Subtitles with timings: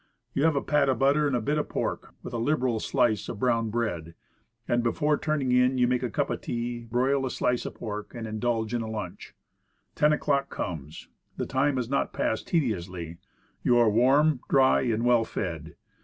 [0.33, 3.29] You have a pat of butter and a bit of pork, with a liberal slice
[3.29, 4.15] of brown bread;
[4.67, 8.15] and before turning in you make a cup of tea, broil a slice of pork,
[8.15, 9.35] and indulge in a lunch.
[9.93, 11.07] Ten o'clock comes.
[11.37, 13.19] The time has not passed tediously.
[13.61, 15.75] You are warm, dry and well fed.